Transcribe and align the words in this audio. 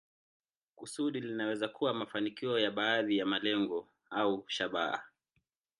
Kusudi 0.75 1.19
linaweza 1.21 1.67
kuwa 1.67 1.93
mafanikio 1.93 2.59
ya 2.59 2.71
baadhi 2.71 3.17
ya 3.17 3.25
malengo 3.25 3.87
au 4.09 4.45
shabaha. 4.47 5.03